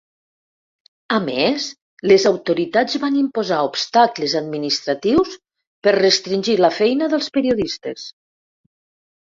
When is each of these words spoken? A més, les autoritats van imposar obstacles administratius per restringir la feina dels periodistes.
A 1.17 1.17
més, 1.25 1.67
les 2.11 2.25
autoritats 2.29 2.97
van 3.03 3.19
imposar 3.19 3.61
obstacles 3.69 4.35
administratius 4.41 5.37
per 5.87 5.97
restringir 6.01 6.59
la 6.65 6.75
feina 6.81 7.13
dels 7.15 7.33
periodistes. 7.39 8.11